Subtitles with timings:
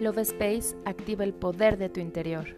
[0.00, 2.56] Love Space activa el poder de tu interior.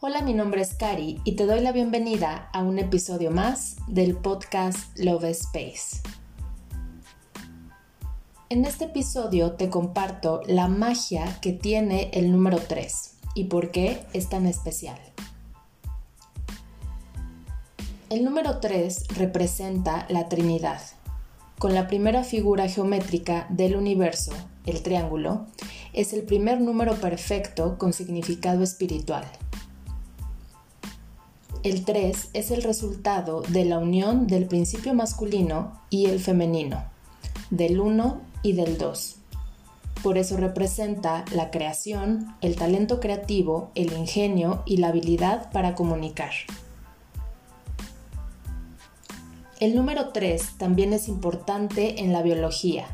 [0.00, 4.16] Hola, mi nombre es Cari y te doy la bienvenida a un episodio más del
[4.16, 6.00] podcast Love Space.
[8.50, 14.06] En este episodio te comparto la magia que tiene el número 3 y por qué
[14.12, 14.98] es tan especial.
[18.10, 20.80] El número 3 representa la Trinidad,
[21.58, 24.32] con la primera figura geométrica del universo,
[24.64, 25.44] el triángulo,
[25.92, 29.24] es el primer número perfecto con significado espiritual.
[31.62, 36.84] El 3 es el resultado de la unión del principio masculino y el femenino,
[37.50, 39.16] del 1 y del 2.
[40.02, 46.32] Por eso representa la creación, el talento creativo, el ingenio y la habilidad para comunicar.
[49.60, 52.86] El número 3 también es importante en la biología,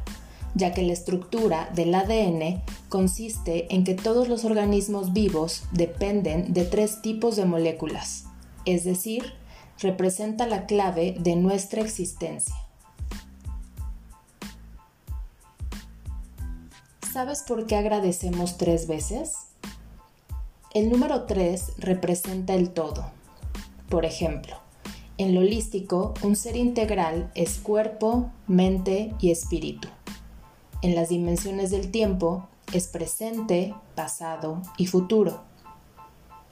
[0.55, 6.65] ya que la estructura del ADN consiste en que todos los organismos vivos dependen de
[6.65, 8.25] tres tipos de moléculas,
[8.65, 9.35] es decir,
[9.79, 12.55] representa la clave de nuestra existencia.
[17.13, 19.35] ¿Sabes por qué agradecemos tres veces?
[20.73, 23.13] El número 3 representa el todo.
[23.89, 24.64] Por ejemplo,
[25.17, 29.89] en lo holístico, un ser integral es cuerpo, mente y espíritu.
[30.83, 35.43] En las dimensiones del tiempo, es presente, pasado y futuro.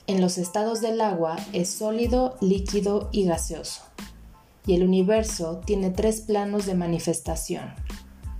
[0.06, 3.82] En los estados del agua es sólido, líquido y gaseoso.
[4.64, 7.74] Y el universo tiene tres planos de manifestación,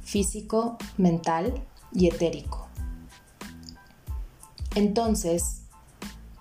[0.03, 1.53] físico, mental
[1.93, 2.69] y etérico.
[4.77, 5.63] Entonces,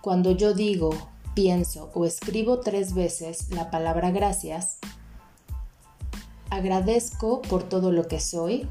[0.01, 0.91] cuando yo digo
[1.33, 4.77] pienso o escribo tres veces la palabra gracias,
[6.49, 8.67] agradezco por todo lo que soy,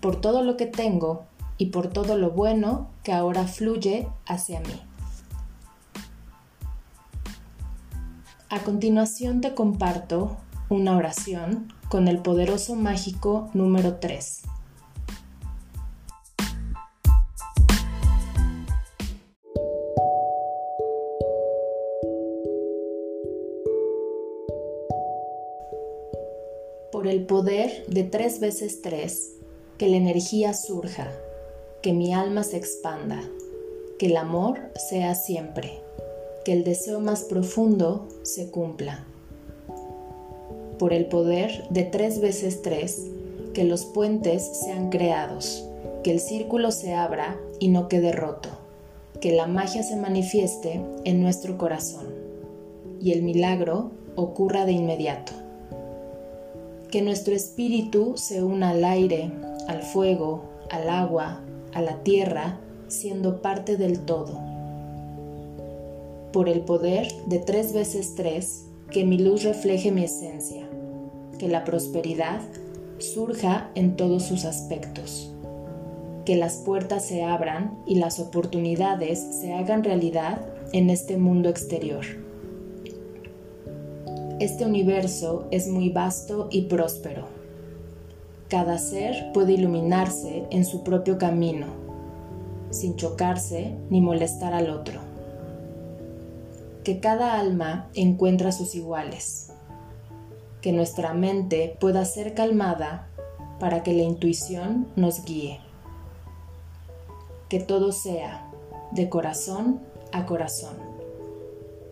[0.00, 1.24] por todo lo que tengo
[1.58, 4.82] y por todo lo bueno que ahora fluye hacia mí.
[8.48, 10.36] A continuación te comparto
[10.68, 14.42] una oración con el poderoso mágico número 3.
[27.00, 29.32] Por el poder de tres veces tres,
[29.78, 31.10] que la energía surja,
[31.80, 33.22] que mi alma se expanda,
[33.98, 35.80] que el amor sea siempre,
[36.44, 39.06] que el deseo más profundo se cumpla.
[40.78, 43.06] Por el poder de tres veces tres,
[43.54, 45.64] que los puentes sean creados,
[46.04, 48.50] que el círculo se abra y no quede roto,
[49.22, 52.08] que la magia se manifieste en nuestro corazón
[53.00, 55.39] y el milagro ocurra de inmediato
[56.90, 59.30] que nuestro espíritu se una al aire,
[59.68, 61.40] al fuego, al agua,
[61.72, 62.58] a la tierra,
[62.88, 64.40] siendo parte del todo.
[66.32, 70.68] Por el poder de tres veces tres, que mi luz refleje mi esencia,
[71.38, 72.40] que la prosperidad
[72.98, 75.32] surja en todos sus aspectos,
[76.24, 80.40] que las puertas se abran y las oportunidades se hagan realidad
[80.72, 82.04] en este mundo exterior
[84.40, 87.26] este universo es muy vasto y próspero.
[88.48, 91.66] Cada ser puede iluminarse en su propio camino,
[92.70, 94.98] sin chocarse ni molestar al otro.
[96.84, 99.52] Que cada alma encuentra sus iguales.
[100.62, 103.08] Que nuestra mente pueda ser calmada
[103.58, 105.60] para que la intuición nos guíe.
[107.50, 108.50] Que todo sea
[108.92, 109.80] de corazón
[110.12, 110.76] a corazón,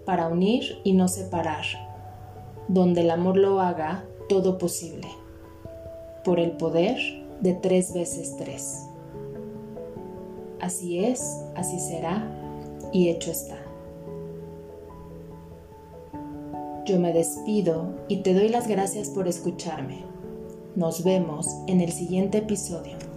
[0.06, 1.87] para unir y no separar
[2.68, 5.08] donde el amor lo haga todo posible,
[6.24, 6.96] por el poder
[7.40, 8.84] de tres veces tres.
[10.60, 12.22] Así es, así será
[12.92, 13.56] y hecho está.
[16.84, 20.04] Yo me despido y te doy las gracias por escucharme.
[20.74, 23.07] Nos vemos en el siguiente episodio.